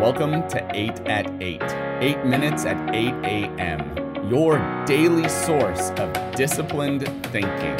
Welcome 0.00 0.48
to 0.48 0.66
8 0.74 1.00
at 1.00 1.30
8, 1.42 1.62
8 2.00 2.24
minutes 2.24 2.64
at 2.64 2.94
8 2.94 3.12
a.m., 3.22 4.30
your 4.30 4.56
daily 4.86 5.28
source 5.28 5.90
of 5.90 6.34
disciplined 6.34 7.06
thinking. 7.26 7.76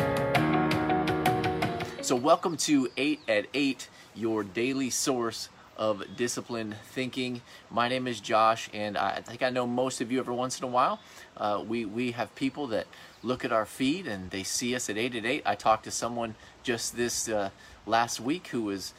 So, 2.02 2.14
welcome 2.14 2.58
to 2.58 2.90
8 2.98 3.20
at 3.26 3.46
8, 3.54 3.88
your 4.14 4.44
daily 4.44 4.90
source 4.90 5.48
of 5.78 6.04
disciplined 6.14 6.76
thinking. 6.92 7.40
My 7.70 7.88
name 7.88 8.06
is 8.06 8.20
Josh, 8.20 8.68
and 8.74 8.98
I 8.98 9.22
think 9.22 9.42
I 9.42 9.48
know 9.48 9.66
most 9.66 10.02
of 10.02 10.12
you 10.12 10.18
every 10.18 10.34
once 10.34 10.58
in 10.58 10.64
a 10.64 10.68
while. 10.68 11.00
Uh, 11.38 11.64
we, 11.66 11.86
we 11.86 12.10
have 12.10 12.34
people 12.34 12.66
that 12.66 12.86
look 13.22 13.46
at 13.46 13.50
our 13.50 13.64
feed 13.64 14.06
and 14.06 14.28
they 14.28 14.42
see 14.42 14.74
us 14.74 14.90
at 14.90 14.98
8 14.98 15.14
at 15.14 15.24
8. 15.24 15.42
I 15.46 15.54
talked 15.54 15.84
to 15.84 15.90
someone 15.90 16.34
just 16.62 16.98
this 16.98 17.30
uh, 17.30 17.48
last 17.86 18.20
week 18.20 18.48
who 18.48 18.64
was 18.64 18.92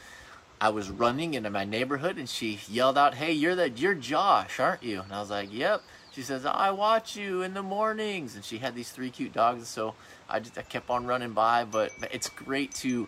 I 0.62 0.70
was 0.70 0.92
running 0.92 1.34
into 1.34 1.50
my 1.50 1.66
neighborhood 1.66 2.18
and 2.18 2.30
she 2.30 2.60
yelled 2.70 2.96
out, 2.96 3.16
"Hey, 3.16 3.32
you're 3.32 3.56
that 3.56 3.80
you're 3.80 3.96
Josh, 3.96 4.60
aren't 4.60 4.84
you?" 4.84 5.02
And 5.02 5.12
I 5.12 5.20
was 5.20 5.32
like, 5.32 5.52
"Yep." 5.52 5.82
She 6.12 6.22
says, 6.22 6.46
"I 6.46 6.70
watch 6.70 7.16
you 7.16 7.42
in 7.42 7.56
the 7.56 7.64
mornings." 7.64 8.36
And 8.36 8.46
she 8.46 8.60
had 8.60 8.76
these 8.76 8.92
three 8.92 9.10
cute 9.10 9.34
dogs, 9.34 9.68
so 9.68 9.96
I 10.30 10.40
just 10.40 10.56
I 10.60 10.62
kept 10.62 10.92
on 10.92 11.08
running 11.08 11.34
by, 11.34 11.66
but 11.66 11.92
it's 12.12 12.30
great 12.30 12.76
to 12.76 13.08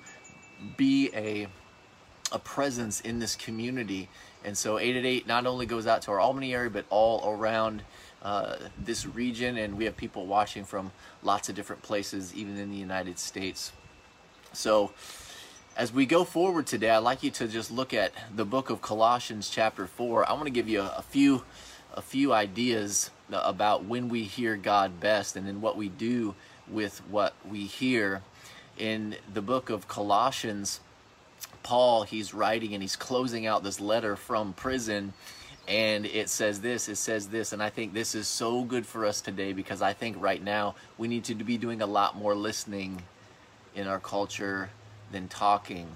be 0.78 1.12
a 1.14 1.48
a 2.32 2.40
presence 2.40 3.02
in 3.02 3.20
this 3.20 3.36
community. 3.36 4.10
And 4.44 4.58
so 4.58 4.80
8 4.80 4.96
at 4.96 5.06
8 5.06 5.28
not 5.28 5.46
only 5.46 5.68
goes 5.68 5.86
out 5.86 6.02
to 6.04 6.12
our 6.12 6.20
Albany 6.20 6.56
area, 6.56 6.72
but 6.72 6.86
all 6.90 7.32
around 7.32 7.84
uh, 8.24 8.56
this 8.80 9.06
region. 9.06 9.58
And 9.58 9.78
we 9.78 9.86
have 9.86 9.96
people 9.96 10.26
watching 10.26 10.66
from 10.66 10.92
lots 11.22 11.50
of 11.50 11.56
different 11.56 11.84
places, 11.84 12.34
even 12.34 12.58
in 12.58 12.72
the 12.72 12.78
United 12.78 13.20
States. 13.20 13.72
So 14.54 14.92
as 15.76 15.92
we 15.92 16.06
go 16.06 16.24
forward 16.24 16.68
today, 16.68 16.90
I'd 16.90 17.00
like 17.00 17.24
you 17.24 17.32
to 17.32 17.48
just 17.48 17.72
look 17.72 17.94
at 17.94 18.12
the 18.36 18.46
book 18.46 18.70
of 18.70 18.82
Colossians 18.82 19.50
chapter 19.50 19.88
4. 19.88 20.30
I 20.30 20.34
want 20.34 20.46
to 20.46 20.52
give 20.52 20.70
you 20.70 20.82
a, 20.82 21.04
few 21.10 21.44
a 21.94 22.02
few 22.02 22.32
ideas 22.32 23.10
about 23.32 23.84
when 23.86 24.08
we 24.08 24.24
hear 24.24 24.56
God 24.56 25.00
best 25.00 25.36
and 25.36 25.48
then 25.48 25.62
what 25.62 25.76
we 25.76 25.90
do 25.90 26.36
with 26.68 27.00
what 27.10 27.34
we 27.50 27.66
hear. 27.66 28.22
In 28.78 29.16
the 29.34 29.42
book 29.42 29.70
of 29.70 29.88
Colossians, 29.88 30.80
Paul, 31.64 32.04
he's 32.04 32.34
writing 32.34 32.74
and 32.74 32.84
he's 32.84 32.96
closing 32.96 33.48
out 33.48 33.64
this 33.64 33.80
letter 33.80 34.16
from 34.16 34.54
prison 34.54 35.14
and 35.68 36.06
it 36.06 36.30
says 36.30 36.60
this 36.60 36.90
it 36.90 36.98
says 36.98 37.30
this 37.30 37.54
and 37.54 37.64
i 37.64 37.70
think 37.70 37.94
this 37.94 38.16
is 38.16 38.28
so 38.28 38.66
good 38.66 38.86
for 38.86 39.06
us 39.06 39.22
today 39.22 39.54
because 39.54 39.82
i 39.82 39.94
think 39.94 40.22
right 40.22 40.44
now 40.44 40.76
we 40.98 41.08
need 41.08 41.24
to 41.24 41.34
be 41.36 41.58
doing 41.58 41.82
a 41.82 41.86
lot 41.86 42.18
more 42.18 42.36
listening 42.36 43.02
in 43.74 43.88
our 43.88 44.02
culture 44.02 44.70
than 45.14 45.30
talking. 45.30 45.96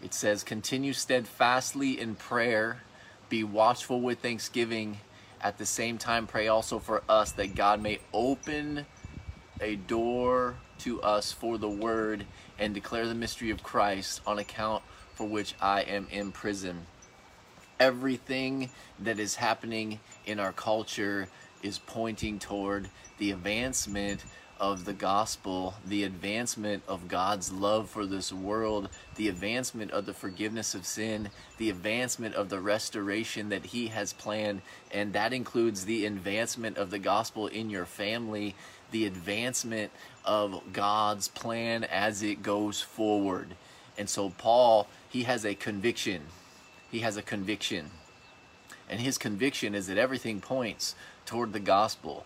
It 0.00 0.14
says, 0.14 0.44
continue 0.44 0.92
steadfastly 0.92 1.98
in 1.98 2.14
prayer, 2.14 2.82
be 3.28 3.42
watchful 3.42 4.00
with 4.00 4.20
thanksgiving. 4.20 4.98
At 5.40 5.58
the 5.58 5.66
same 5.66 5.98
time, 5.98 6.26
pray 6.26 6.46
also 6.46 6.78
for 6.78 7.02
us 7.08 7.32
that 7.32 7.56
God 7.56 7.82
may 7.82 7.98
open 8.12 8.86
a 9.60 9.76
door 9.76 10.54
to 10.80 11.02
us 11.02 11.32
for 11.32 11.58
the 11.58 11.68
word 11.68 12.26
and 12.58 12.74
declare 12.74 13.08
the 13.08 13.14
mystery 13.14 13.50
of 13.50 13.62
Christ 13.62 14.20
on 14.26 14.38
account 14.38 14.82
for 15.14 15.26
which 15.26 15.54
I 15.60 15.80
am 15.80 16.06
in 16.10 16.30
prison. 16.30 16.86
Everything 17.80 18.70
that 18.98 19.18
is 19.18 19.36
happening 19.36 20.00
in 20.24 20.38
our 20.38 20.52
culture 20.52 21.28
is 21.62 21.78
pointing 21.78 22.38
toward 22.38 22.90
the 23.18 23.30
advancement 23.30 24.24
of 24.58 24.84
the 24.84 24.92
gospel, 24.92 25.74
the 25.86 26.04
advancement 26.04 26.82
of 26.88 27.08
God's 27.08 27.52
love 27.52 27.90
for 27.90 28.06
this 28.06 28.32
world, 28.32 28.88
the 29.16 29.28
advancement 29.28 29.90
of 29.90 30.06
the 30.06 30.14
forgiveness 30.14 30.74
of 30.74 30.86
sin, 30.86 31.30
the 31.58 31.70
advancement 31.70 32.34
of 32.34 32.48
the 32.48 32.60
restoration 32.60 33.48
that 33.50 33.66
He 33.66 33.88
has 33.88 34.12
planned, 34.12 34.62
and 34.90 35.12
that 35.12 35.32
includes 35.32 35.84
the 35.84 36.06
advancement 36.06 36.78
of 36.78 36.90
the 36.90 36.98
gospel 36.98 37.46
in 37.46 37.70
your 37.70 37.86
family, 37.86 38.54
the 38.90 39.06
advancement 39.06 39.90
of 40.24 40.62
God's 40.72 41.28
plan 41.28 41.84
as 41.84 42.22
it 42.22 42.42
goes 42.42 42.80
forward. 42.80 43.56
And 43.98 44.08
so, 44.08 44.30
Paul, 44.30 44.88
he 45.08 45.24
has 45.24 45.44
a 45.44 45.54
conviction. 45.54 46.22
He 46.90 47.00
has 47.00 47.16
a 47.16 47.22
conviction. 47.22 47.90
And 48.88 49.00
his 49.00 49.18
conviction 49.18 49.74
is 49.74 49.86
that 49.88 49.98
everything 49.98 50.40
points 50.40 50.94
toward 51.24 51.52
the 51.52 51.60
gospel. 51.60 52.24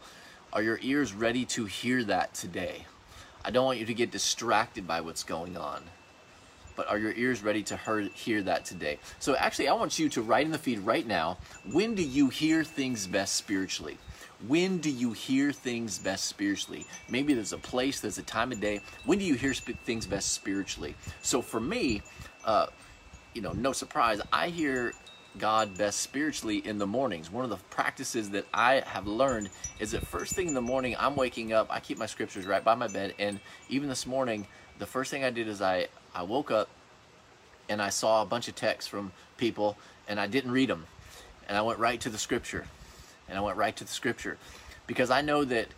Are 0.53 0.63
your 0.63 0.81
ears 0.83 1.13
ready 1.13 1.45
to 1.47 1.67
hear 1.67 2.03
that 2.05 2.35
today? 2.35 2.87
I 3.45 3.53
don't 3.53 3.65
want 3.65 3.79
you 3.79 3.87
to 3.87 3.95
get 3.95 4.11
distracted 4.11 4.85
by 4.85 5.01
what's 5.01 5.23
going 5.23 5.57
on. 5.57 5.85
But 6.75 6.89
are 6.89 6.99
your 6.99 7.13
ears 7.13 7.43
ready 7.43 7.63
to 7.65 7.77
hear 8.15 8.43
that 8.43 8.65
today? 8.65 8.99
So, 9.21 9.37
actually, 9.37 9.69
I 9.69 9.75
want 9.75 9.99
you 9.99 10.09
to 10.09 10.23
write 10.23 10.47
in 10.47 10.51
the 10.51 10.59
feed 10.59 10.81
right 10.81 11.07
now 11.07 11.39
when 11.71 11.95
do 11.95 12.03
you 12.03 12.31
hear 12.31 12.65
things 12.65 13.07
best 13.07 13.37
spiritually? 13.37 13.97
When 14.49 14.79
do 14.79 14.91
you 14.91 15.13
hear 15.13 15.53
things 15.53 15.99
best 15.99 16.25
spiritually? 16.25 16.85
Maybe 17.09 17.33
there's 17.33 17.53
a 17.53 17.59
place, 17.59 18.01
there's 18.01 18.19
a 18.19 18.23
time 18.23 18.51
of 18.51 18.61
day. 18.61 18.81
When 19.05 19.19
do 19.19 19.25
you 19.25 19.35
hear 19.35 19.55
things 19.55 20.07
best 20.07 20.33
spiritually? 20.33 20.97
So, 21.23 21.43
for 21.43 21.61
me, 21.61 22.03
uh, 22.45 22.67
you 23.35 23.43
know, 23.43 23.53
no 23.53 23.71
surprise, 23.73 24.21
I 24.33 24.49
hear 24.49 24.95
God 25.39 25.79
best 25.79 26.01
spiritually 26.01 26.59
in 26.59 26.79
the 26.79 26.87
mornings. 26.87 27.31
One 27.31 27.45
of 27.45 27.51
the 27.51 27.57
practices 27.57 28.31
that 28.31 28.47
I 28.53 28.83
have 28.87 29.07
learned 29.07 29.51
is 29.79 29.93
that 29.93 30.07
first 30.07 30.35
thing 30.35 30.49
in 30.49 30.55
the 30.55 30.61
morning, 30.61 30.97
I'm 30.99 31.17
waking 31.17 31.53
up, 31.53 31.69
I 31.71 31.81
keep 31.81 31.99
my 31.99 32.07
scriptures 32.07 32.47
right 32.47 32.65
by 32.65 32.75
my 32.75 32.89
bed, 32.89 33.15
and 33.19 33.41
even 33.69 33.89
this 33.89 34.07
morning, 34.07 34.47
the 34.79 34.87
first 34.87 35.11
thing 35.11 35.25
I 35.25 35.31
did 35.31 35.47
is 35.47 35.63
I, 35.63 35.87
I 36.15 36.23
woke 36.23 36.51
up 36.51 36.69
and 37.69 37.81
I 37.81 37.91
saw 37.91 38.23
a 38.23 38.27
bunch 38.27 38.49
of 38.49 38.57
texts 38.57 38.89
from 38.89 39.13
people, 39.37 39.79
and 40.09 40.19
I 40.19 40.27
didn't 40.27 40.51
read 40.51 40.69
them. 40.69 40.87
And 41.49 41.57
I 41.57 41.63
went 41.63 41.79
right 41.79 42.01
to 42.01 42.11
the 42.11 42.19
scripture. 42.19 42.67
And 43.29 43.39
I 43.39 43.41
went 43.41 43.57
right 43.57 43.75
to 43.77 43.85
the 43.85 43.91
scripture. 43.91 44.37
Because 44.89 45.11
I 45.11 45.21
know 45.21 45.45
that 45.45 45.69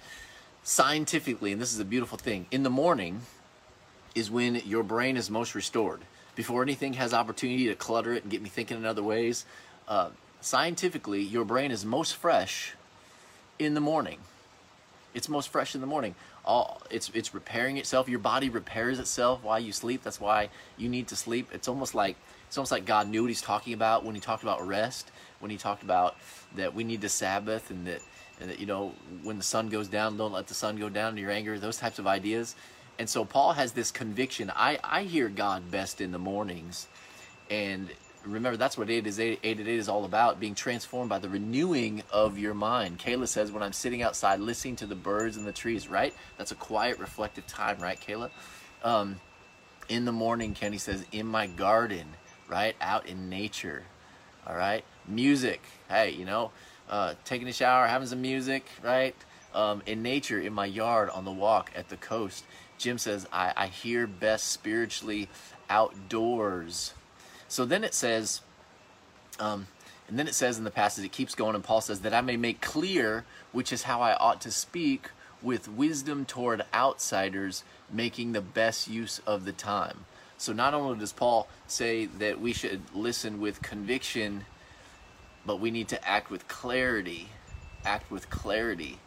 scientifically, 0.63 1.53
and 1.53 1.61
this 1.61 1.73
is 1.75 1.81
a 1.81 1.85
beautiful 1.85 2.17
thing, 2.17 2.47
in 2.51 2.63
the 2.63 2.71
morning 2.71 3.21
is 4.15 4.31
when 4.31 4.57
your 4.67 4.83
brain 4.83 5.19
is 5.19 5.31
most 5.31 5.55
restored 5.55 6.01
before 6.35 6.63
anything 6.63 6.95
has 6.95 7.13
opportunity 7.13 7.67
to 7.67 7.75
clutter 7.75 8.13
it 8.13 8.23
and 8.23 8.31
get 8.31 8.43
me 8.43 8.49
thinking 8.49 8.77
in 8.77 8.85
other 8.85 9.03
ways. 9.03 9.45
Uh, 9.87 10.11
scientifically, 10.41 11.23
your 11.23 11.45
brain 11.45 11.71
is 11.71 11.85
most 11.85 12.15
fresh 12.17 12.75
in 13.59 13.75
the 13.75 13.81
morning. 13.81 14.19
It's 15.15 15.29
most 15.29 15.51
fresh 15.51 15.75
in 15.75 15.81
the 15.81 15.87
morning. 15.87 16.15
All 16.45 16.83
it's 16.91 17.11
it's 17.15 17.35
repairing 17.35 17.77
itself. 17.77 18.09
Your 18.09 18.19
body 18.19 18.49
repairs 18.49 18.99
itself 18.99 19.45
while 19.45 19.61
you 19.61 19.73
sleep. 19.73 20.03
That's 20.03 20.21
why 20.21 20.49
you 20.77 20.89
need 20.89 21.09
to 21.09 21.17
sleep. 21.17 21.51
It's 21.53 21.69
almost 21.69 21.95
like 21.95 22.17
it's 22.49 22.57
almost 22.59 22.73
like 22.73 22.85
God 22.85 23.09
knew 23.09 23.23
what 23.23 23.29
He's 23.29 23.43
talking 23.43 23.75
about 23.75 24.05
when 24.05 24.15
He 24.15 24.21
talked 24.21 24.43
about 24.43 24.67
rest. 24.67 25.11
When 25.39 25.51
He 25.51 25.57
talked 25.57 25.83
about 25.83 26.17
that 26.57 26.75
we 26.75 26.83
need 26.83 27.01
the 27.01 27.09
Sabbath 27.09 27.71
and 27.71 27.87
that 27.87 28.01
and 28.41 28.51
that 28.51 28.59
you 28.59 28.67
know 28.67 28.93
when 29.23 29.37
the 29.37 29.45
sun 29.45 29.69
goes 29.69 29.87
down, 29.87 30.17
don't 30.17 30.33
let 30.33 30.49
the 30.49 30.55
sun 30.55 30.77
go 30.77 30.89
down 30.89 31.15
to 31.15 31.21
your 31.21 31.31
anger. 31.31 31.59
Those 31.59 31.77
types 31.77 31.99
of 31.99 32.07
ideas. 32.07 32.57
And 32.99 33.09
so 33.09 33.25
Paul 33.25 33.53
has 33.53 33.73
this 33.73 33.91
conviction. 33.91 34.53
I, 34.55 34.79
I 34.85 35.03
hear 35.05 35.29
God 35.29 35.71
best 35.71 36.01
in 36.01 36.13
the 36.13 36.19
mornings. 36.19 36.89
And 37.51 37.91
remember, 38.25 38.57
that's 38.57 38.79
what 38.79 38.91
8 38.91 39.07
is 39.07 39.19
8, 39.19 39.41
8 39.43 39.61
at 39.61 39.67
8 39.67 39.79
is 39.79 39.89
all 39.89 40.05
about, 40.05 40.39
being 40.39 40.55
transformed 40.55 41.09
by 41.09 41.19
the 41.19 41.29
renewing 41.29 42.03
of 42.13 42.39
your 42.39 42.55
mind. 42.55 42.99
Kayla 42.99 43.29
says, 43.29 43.51
when 43.51 43.63
I'm 43.63 43.73
sitting 43.73 44.03
outside 44.03 44.41
listening 44.41 44.77
to 44.77 44.87
the 44.87 44.95
birds 44.95 45.37
and 45.37 45.47
the 45.47 45.53
trees, 45.53 45.89
right? 45.89 46.15
That's 46.39 46.53
a 46.53 46.57
quiet, 46.57 46.99
reflective 46.99 47.47
time, 47.47 47.79
right, 47.81 48.01
Kayla? 48.01 48.31
Um, 48.85 49.21
in 49.89 50.05
the 50.05 50.13
morning, 50.13 50.55
Kenny 50.55 50.79
says, 50.79 51.05
in 51.13 51.27
my 51.27 51.47
garden, 51.47 52.07
right? 52.49 52.77
Out 52.81 53.07
in 53.07 53.29
nature, 53.29 53.85
all 54.47 54.57
right? 54.57 54.85
Music, 55.09 55.61
hey, 55.89 56.11
you 56.11 56.25
know, 56.25 56.51
uh, 56.89 57.15
taking 57.25 57.49
a 57.49 57.53
shower, 57.53 57.87
having 57.87 58.07
some 58.07 58.23
music, 58.23 58.67
right? 58.83 59.15
Um, 59.55 59.83
in 59.87 60.03
nature, 60.03 60.41
in 60.41 60.53
my 60.53 60.67
yard, 60.67 61.11
on 61.11 61.25
the 61.25 61.33
walk, 61.33 61.71
at 61.77 61.89
the 61.89 61.97
coast. 61.97 62.45
Jim 62.83 62.99
says, 62.99 63.27
I, 63.33 63.53
I 63.57 63.67
hear 63.69 64.07
best 64.07 64.49
spiritually 64.49 65.29
outdoors. 65.71 66.95
So 67.49 67.65
then 67.65 67.85
it 67.85 67.95
says, 67.95 68.41
um, 69.39 69.69
and 70.09 70.19
then 70.19 70.27
it 70.27 70.35
says 70.35 70.59
in 70.59 70.65
the 70.65 70.71
passage, 70.71 71.05
it 71.05 71.13
keeps 71.13 71.35
going, 71.35 71.55
and 71.55 71.63
Paul 71.63 71.81
says, 71.81 72.01
that 72.01 72.13
I 72.13 72.21
may 72.21 72.37
make 72.37 72.61
clear 72.61 73.25
which 73.53 73.73
is 73.73 73.85
how 73.85 74.03
I 74.03 74.15
ought 74.15 74.41
to 74.43 74.51
speak 74.51 75.11
with 75.41 75.69
wisdom 75.69 76.25
toward 76.25 76.65
outsiders, 76.75 77.65
making 77.91 78.33
the 78.33 78.41
best 78.41 78.89
use 78.89 79.21
of 79.27 79.45
the 79.45 79.53
time. 79.53 80.05
So 80.37 80.53
not 80.53 80.75
only 80.75 80.99
does 80.99 81.13
Paul 81.13 81.49
say 81.69 82.07
that 82.07 82.41
we 82.41 82.53
should 82.53 82.83
listen 82.95 83.41
with 83.41 83.63
conviction, 83.63 84.45
but 85.47 85.61
we 85.61 85.71
need 85.71 85.89
to 85.89 86.09
act 86.09 86.31
with 86.31 86.49
clarity. 86.49 87.29
Act 87.85 88.11
with 88.11 88.29
clarity. 88.31 88.99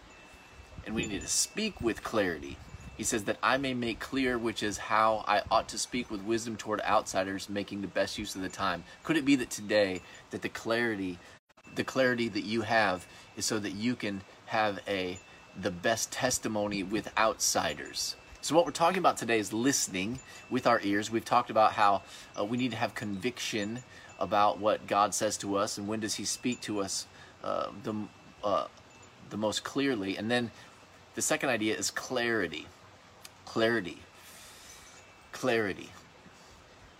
And 0.85 0.95
we 0.95 1.07
need 1.07 1.21
to 1.21 1.27
speak 1.27 1.81
with 1.81 2.03
clarity. 2.03 2.57
He 2.97 3.03
says 3.03 3.25
that 3.25 3.37
I 3.43 3.57
may 3.57 3.73
make 3.73 3.99
clear 3.99 4.37
which 4.37 4.63
is 4.63 4.77
how 4.77 5.25
I 5.27 5.41
ought 5.51 5.67
to 5.69 5.77
speak 5.77 6.09
with 6.09 6.21
wisdom 6.21 6.55
toward 6.55 6.81
outsiders, 6.81 7.49
making 7.49 7.81
the 7.81 7.87
best 7.87 8.17
use 8.17 8.35
of 8.35 8.41
the 8.41 8.49
time. 8.49 8.83
Could 9.03 9.17
it 9.17 9.25
be 9.25 9.35
that 9.35 9.49
today 9.49 10.01
that 10.31 10.41
the 10.41 10.49
clarity, 10.49 11.19
the 11.75 11.83
clarity 11.83 12.29
that 12.29 12.45
you 12.45 12.61
have 12.61 13.05
is 13.35 13.45
so 13.45 13.59
that 13.59 13.73
you 13.73 13.95
can 13.95 14.21
have 14.45 14.79
a 14.87 15.19
the 15.61 15.71
best 15.71 16.11
testimony 16.11 16.83
with 16.83 17.11
outsiders? 17.17 18.15
So, 18.41 18.55
what 18.55 18.65
we're 18.65 18.71
talking 18.71 18.99
about 18.99 19.17
today 19.17 19.39
is 19.39 19.51
listening 19.51 20.19
with 20.49 20.67
our 20.67 20.79
ears. 20.81 21.11
We've 21.11 21.25
talked 21.25 21.49
about 21.49 21.73
how 21.73 22.03
uh, 22.39 22.45
we 22.45 22.57
need 22.57 22.71
to 22.71 22.77
have 22.77 22.93
conviction 22.93 23.83
about 24.19 24.59
what 24.59 24.87
God 24.87 25.13
says 25.13 25.35
to 25.37 25.55
us 25.55 25.77
and 25.77 25.87
when 25.87 25.99
does 25.99 26.15
He 26.15 26.25
speak 26.25 26.61
to 26.61 26.79
us 26.79 27.07
uh, 27.43 27.71
the, 27.83 27.95
uh, 28.43 28.67
the 29.31 29.37
most 29.37 29.63
clearly. 29.63 30.15
And 30.17 30.31
then 30.31 30.51
the 31.15 31.21
second 31.21 31.49
idea 31.49 31.75
is 31.75 31.91
clarity. 31.91 32.67
Clarity. 33.55 33.99
Clarity. 35.31 35.89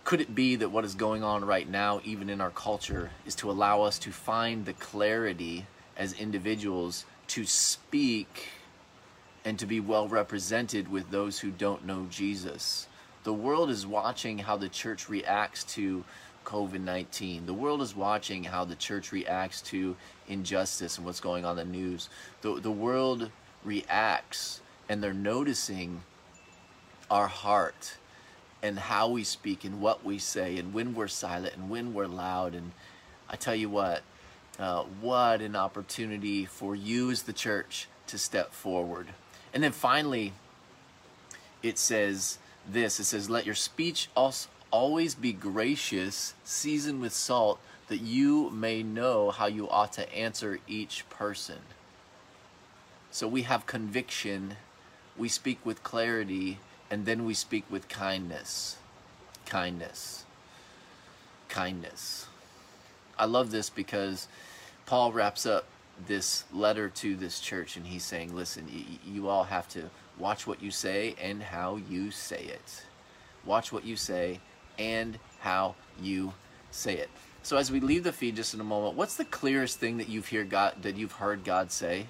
Could 0.04 0.22
it 0.22 0.34
be 0.34 0.56
that 0.56 0.70
what 0.70 0.86
is 0.86 0.94
going 0.94 1.22
on 1.22 1.44
right 1.44 1.68
now, 1.68 2.00
even 2.02 2.30
in 2.30 2.40
our 2.40 2.48
culture, 2.48 3.10
is 3.26 3.34
to 3.34 3.50
allow 3.50 3.82
us 3.82 3.98
to 3.98 4.10
find 4.10 4.64
the 4.64 4.72
clarity 4.72 5.66
as 5.98 6.14
individuals 6.14 7.04
to 7.26 7.44
speak 7.44 8.48
and 9.44 9.58
to 9.58 9.66
be 9.66 9.80
well 9.80 10.08
represented 10.08 10.90
with 10.90 11.10
those 11.10 11.38
who 11.40 11.50
don't 11.50 11.84
know 11.84 12.06
Jesus? 12.08 12.88
The 13.24 13.34
world 13.34 13.68
is 13.68 13.86
watching 13.86 14.38
how 14.38 14.56
the 14.56 14.70
church 14.70 15.10
reacts 15.10 15.62
to 15.74 16.04
COVID 16.46 16.80
19. 16.80 17.44
The 17.44 17.52
world 17.52 17.82
is 17.82 17.94
watching 17.94 18.44
how 18.44 18.64
the 18.64 18.76
church 18.76 19.12
reacts 19.12 19.60
to 19.72 19.94
injustice 20.26 20.96
and 20.96 21.04
what's 21.04 21.20
going 21.20 21.44
on 21.44 21.58
in 21.58 21.70
the 21.70 21.78
news. 21.78 22.08
The, 22.40 22.58
the 22.58 22.70
world 22.70 23.30
reacts 23.62 24.62
and 24.88 25.02
they're 25.02 25.12
noticing 25.12 26.00
our 27.10 27.28
heart 27.28 27.96
and 28.62 28.78
how 28.78 29.08
we 29.08 29.24
speak 29.24 29.64
and 29.64 29.80
what 29.80 30.04
we 30.04 30.18
say 30.18 30.56
and 30.58 30.72
when 30.74 30.94
we're 30.94 31.08
silent 31.08 31.54
and 31.56 31.70
when 31.70 31.94
we're 31.94 32.06
loud. 32.06 32.54
And 32.54 32.72
I 33.28 33.36
tell 33.36 33.54
you 33.54 33.68
what, 33.68 34.02
uh, 34.58 34.82
what 35.00 35.40
an 35.40 35.54
opportunity 35.54 36.44
for 36.44 36.74
you 36.74 37.10
as 37.10 37.24
the 37.24 37.32
church 37.32 37.88
to 38.08 38.18
step 38.18 38.52
forward. 38.52 39.08
And 39.52 39.62
then 39.62 39.72
finally, 39.72 40.32
it 41.62 41.78
says 41.78 42.38
this 42.68 42.98
it 43.00 43.04
says, 43.04 43.30
Let 43.30 43.46
your 43.46 43.54
speech 43.54 44.08
also 44.16 44.48
always 44.70 45.14
be 45.14 45.32
gracious, 45.32 46.34
seasoned 46.44 47.00
with 47.00 47.12
salt, 47.12 47.60
that 47.88 48.00
you 48.00 48.50
may 48.50 48.82
know 48.82 49.30
how 49.30 49.46
you 49.46 49.68
ought 49.70 49.92
to 49.92 50.12
answer 50.14 50.58
each 50.66 51.08
person. 51.08 51.58
So 53.10 53.28
we 53.28 53.42
have 53.42 53.66
conviction, 53.66 54.56
we 55.16 55.28
speak 55.28 55.64
with 55.64 55.82
clarity, 55.82 56.58
and 56.90 57.04
then 57.06 57.24
we 57.24 57.34
speak 57.34 57.64
with 57.70 57.88
kindness. 57.88 58.76
Kindness. 59.44 60.24
Kindness. 61.48 62.26
I 63.18 63.24
love 63.24 63.50
this 63.50 63.70
because 63.70 64.28
Paul 64.84 65.12
wraps 65.12 65.46
up 65.46 65.66
this 66.06 66.44
letter 66.52 66.88
to 66.90 67.16
this 67.16 67.40
church 67.40 67.76
and 67.76 67.86
he's 67.86 68.04
saying, 68.04 68.34
listen, 68.34 68.66
you 69.04 69.28
all 69.28 69.44
have 69.44 69.68
to 69.70 69.90
watch 70.18 70.46
what 70.46 70.62
you 70.62 70.70
say 70.70 71.14
and 71.20 71.42
how 71.42 71.76
you 71.90 72.10
say 72.10 72.42
it. 72.42 72.84
Watch 73.44 73.72
what 73.72 73.84
you 73.84 73.96
say 73.96 74.40
and 74.78 75.18
how 75.40 75.74
you 76.00 76.34
say 76.70 76.96
it. 76.96 77.08
So 77.42 77.56
as 77.56 77.70
we 77.70 77.80
leave 77.80 78.04
the 78.04 78.12
feed 78.12 78.36
just 78.36 78.54
in 78.54 78.60
a 78.60 78.64
moment, 78.64 78.96
what's 78.96 79.16
the 79.16 79.24
clearest 79.24 79.78
thing 79.78 79.98
that 79.98 80.08
you've 80.08 80.26
hear 80.26 80.44
God 80.44 80.82
that 80.82 80.96
you've 80.96 81.12
heard 81.12 81.44
God 81.44 81.70
say 81.70 82.06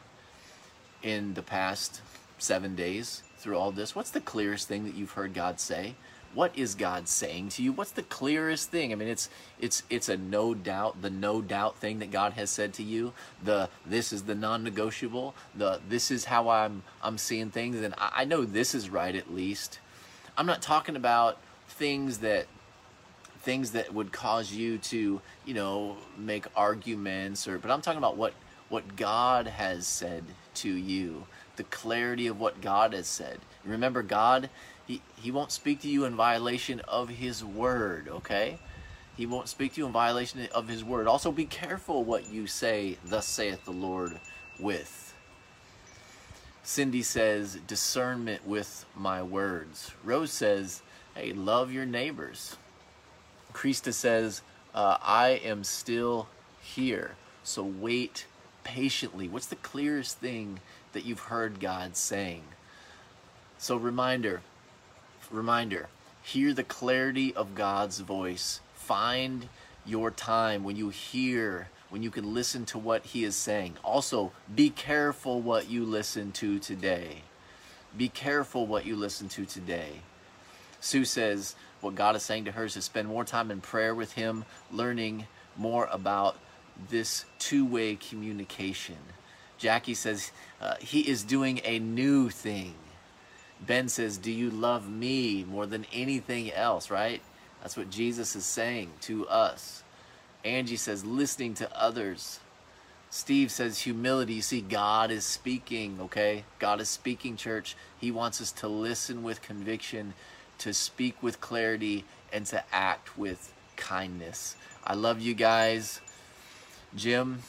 in 1.02 1.34
the 1.34 1.43
past 1.43 2.00
seven 2.38 2.75
days 2.75 3.23
through 3.47 3.57
all 3.57 3.71
this? 3.71 3.95
What's 3.95 4.11
the 4.11 4.21
clearest 4.21 4.67
thing 4.67 4.83
that 4.87 4.97
you've 4.97 5.13
heard 5.13 5.33
God 5.33 5.61
say? 5.61 5.95
What 6.35 6.51
is 6.59 6.75
God 6.75 7.07
saying 7.07 7.51
to 7.51 7.63
you? 7.63 7.71
What's 7.71 7.93
the 7.93 8.03
clearest 8.03 8.73
thing? 8.73 8.91
I 8.91 8.97
mean, 8.97 9.07
it's 9.07 9.31
it's 9.61 9.85
it's 9.89 10.09
a 10.09 10.17
no 10.17 10.53
doubt, 10.53 11.01
the 11.01 11.11
no 11.11 11.41
doubt 11.41 11.77
thing 11.77 12.01
that 12.01 12.11
God 12.11 12.33
has 12.33 12.51
said 12.51 12.75
to 12.75 12.83
you. 12.83 13.13
The 13.43 13.71
this 13.87 14.13
is 14.13 14.25
the 14.25 14.35
non-negotiable. 14.35 15.37
The 15.55 15.81
this 15.89 16.11
is 16.11 16.25
how 16.25 16.49
I'm 16.49 16.83
I'm 17.05 17.19
seeing 17.19 17.51
things, 17.51 17.81
and 17.81 17.95
I, 17.97 18.11
I 18.17 18.25
know 18.25 18.45
this 18.45 18.75
is 18.75 18.91
right 18.91 19.15
at 19.15 19.33
least. 19.33 19.79
I'm 20.37 20.47
not 20.47 20.61
talking 20.61 20.97
about 20.97 21.39
things 21.69 22.19
that 22.19 22.47
things 23.43 23.71
that 23.71 23.95
would 23.95 24.11
cause 24.11 24.51
you 24.51 24.77
to, 24.79 25.21
you 25.45 25.55
know, 25.55 25.97
make 26.19 26.47
arguments 26.57 27.47
or 27.47 27.59
but 27.59 27.71
I'm 27.71 27.81
talking 27.81 27.99
about 27.99 28.17
what 28.17 28.35
what 28.69 28.97
God 28.97 29.47
has 29.47 29.87
said 29.87 30.25
to 30.55 30.69
you, 30.69 31.25
the 31.56 31.64
clarity 31.64 32.26
of 32.26 32.41
what 32.41 32.61
God 32.61 32.93
has 32.93 33.06
said. 33.06 33.38
Remember 33.64 34.03
God, 34.03 34.50
he 34.87 35.03
he 35.17 35.31
won't 35.31 35.53
speak 35.53 35.81
to 35.82 35.88
you 35.88 36.05
in 36.05 36.14
violation 36.14 36.81
of 36.81 37.08
his 37.08 37.44
word, 37.44 38.08
okay? 38.08 38.58
He 39.17 39.26
won't 39.26 39.49
speak 39.49 39.75
to 39.75 39.81
you 39.81 39.87
in 39.87 39.93
violation 39.93 40.47
of 40.55 40.69
his 40.69 40.85
word. 40.85 41.06
Also 41.06 41.32
be 41.32 41.47
careful 41.47 42.05
what 42.05 42.31
you 42.31 42.47
say, 42.47 42.99
thus 43.05 43.26
saith 43.26 43.64
the 43.64 43.70
Lord 43.70 44.20
with. 44.61 45.14
Cindy 46.62 47.03
says, 47.03 47.59
discernment 47.67 48.47
with 48.47 48.85
my 48.97 49.23
words. 49.23 49.93
Rose 50.05 50.32
says, 50.32 50.82
hey, 51.14 51.32
love 51.32 51.73
your 51.73 51.87
neighbors. 51.87 52.56
Krista 53.52 53.93
says, 53.93 54.43
uh, 54.75 54.99
I 55.00 55.29
am 55.44 55.64
still 55.64 56.29
here. 56.61 57.12
So 57.43 57.62
wait 57.62 58.26
patiently. 58.67 59.29
What's 59.29 59.47
the 59.47 59.55
clearest 59.55 60.19
thing 60.19 60.59
that 60.93 61.05
you've 61.05 61.21
heard 61.21 61.61
God 61.61 61.97
saying? 61.97 62.43
So 63.59 63.77
reminder, 63.77 64.43
reminder, 65.31 65.89
hear 66.21 66.53
the 66.53 66.65
clarity 66.65 67.33
of 67.33 67.55
God's 67.55 68.01
voice. 68.01 68.61
Find 68.75 69.49
your 69.87 70.11
time 70.11 70.65
when 70.65 70.75
you 70.75 70.89
hear, 70.89 71.69
when 71.91 72.03
you 72.03 72.11
can 72.11 72.35
listen 72.35 72.67
to 72.67 72.79
what 72.79 73.07
he 73.07 73.23
is 73.23 73.37
saying. 73.37 73.77
Also, 73.85 74.33
be 74.53 74.69
careful 74.69 75.41
what 75.41 75.71
you 75.71 75.85
listen 75.85 76.33
to 76.33 76.59
today. 76.59 77.23
Be 77.97 78.09
careful 78.09 78.67
what 78.67 78.85
you 78.85 78.97
listen 78.97 79.29
to 79.31 79.47
today. 79.47 80.01
Sue 80.81 81.05
says 81.05 81.55
what 81.81 81.95
God 81.95 82.17
is 82.17 82.25
saying 82.25 82.47
to 82.47 82.53
her 82.53 82.65
is 82.65 82.75
to 82.75 82.83
spend 82.83 83.07
more 83.07 83.25
time 83.25 83.53
in 83.53 83.61
prayer 83.61 83.95
with 83.95 84.15
Him, 84.15 84.45
learning 84.73 85.29
more 85.57 85.89
about 85.93 86.37
this 86.91 87.25
two 87.47 87.65
way 87.65 87.97
communication. 87.97 88.97
Jackie 89.59 89.95
says 89.95 90.33
uh, 90.61 90.75
He 90.81 91.01
is 91.01 91.23
doing 91.23 91.61
a 91.65 91.79
new 91.79 92.29
thing. 92.31 92.75
Ben 93.61 93.89
says, 93.89 94.19
Do 94.19 94.31
you 94.31 94.51
love 94.51 94.89
me 94.89 95.45
more 95.45 95.67
than 95.67 95.87
anything 95.93 96.53
else, 96.53 96.91
right? 96.91 97.23
That's 97.63 97.77
what 97.77 97.91
Jesus 97.91 98.37
is 98.37 98.45
saying 98.45 98.91
to 99.03 99.27
us. 99.29 99.83
Angie 100.45 100.77
says, 100.77 101.05
listening 101.05 101.55
to 101.55 101.81
others. 101.81 102.39
Steve 103.11 103.51
says 103.51 103.81
humility. 103.81 104.35
You 104.35 104.43
see, 104.43 104.61
God 104.61 105.11
is 105.11 105.25
speaking, 105.25 105.99
okay? 106.03 106.45
God 106.61 106.81
is 106.81 106.89
speaking, 106.89 107.37
church. 107.37 107.77
He 107.99 108.13
wants 108.13 108.41
us 108.41 108.53
to 108.53 108.69
listen 108.69 109.23
with 109.25 109.43
conviction 109.43 110.15
to 110.59 110.73
speak 110.73 111.23
with 111.23 111.41
clarity, 111.41 112.05
and 112.33 112.47
to 112.47 112.63
act 112.73 113.17
with 113.17 113.53
kindness. 113.77 114.57
I 114.85 114.95
love 114.95 115.21
you 115.21 115.35
guys. 115.35 116.01
Jim, 116.97 117.43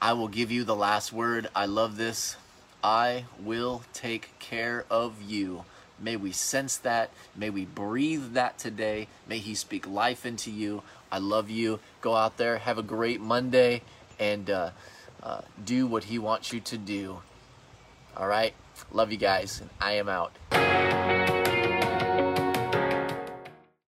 I 0.00 0.12
will 0.12 0.28
give 0.28 0.50
you 0.50 0.64
the 0.64 0.76
last 0.76 1.10
word. 1.10 1.48
I 1.56 1.64
love 1.64 1.96
this. 1.96 2.36
I 2.84 3.24
will 3.42 3.82
take 3.94 4.38
care 4.38 4.84
of 4.90 5.22
you. 5.22 5.64
May 5.98 6.16
we 6.16 6.32
sense 6.32 6.76
that. 6.78 7.10
May 7.34 7.48
we 7.50 7.64
breathe 7.64 8.34
that 8.34 8.58
today. 8.58 9.08
May 9.26 9.38
He 9.38 9.54
speak 9.54 9.86
life 9.86 10.26
into 10.26 10.50
you. 10.50 10.82
I 11.10 11.18
love 11.18 11.48
you. 11.48 11.80
Go 12.02 12.14
out 12.14 12.36
there, 12.36 12.58
have 12.58 12.78
a 12.78 12.82
great 12.82 13.20
Monday, 13.20 13.82
and 14.18 14.48
uh, 14.50 14.70
uh, 15.22 15.40
do 15.62 15.86
what 15.86 16.04
He 16.04 16.18
wants 16.18 16.52
you 16.52 16.60
to 16.60 16.78
do. 16.78 17.20
All 18.16 18.28
right? 18.28 18.54
Love 18.92 19.12
you 19.12 19.18
guys. 19.18 19.62
I 19.80 19.92
am 19.92 20.08
out. 20.08 21.39